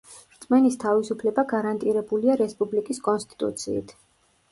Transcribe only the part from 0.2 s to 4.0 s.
რწმენის თავისუფლება გარანტირებულია რესპუბლიკის კონსტიტუციით.